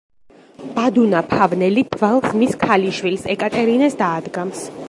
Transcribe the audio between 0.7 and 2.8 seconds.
ბადუნა ფავნელი თვალს მის